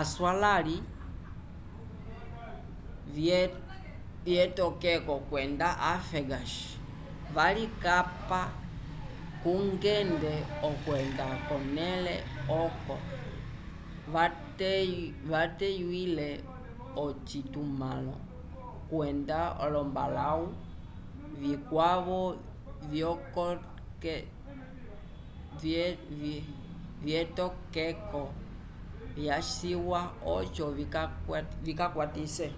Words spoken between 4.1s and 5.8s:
vyetokeko kwenda